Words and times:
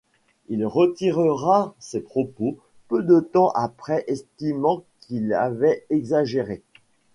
Il 0.47 0.65
retirera 0.65 1.75
ses 1.77 1.99
propos 1.99 2.57
peu 2.87 3.03
de 3.03 3.19
temps 3.19 3.51
après, 3.51 4.03
estimant 4.07 4.81
qu'il 5.01 5.31
avait 5.31 5.85
exagéré. 5.91 6.63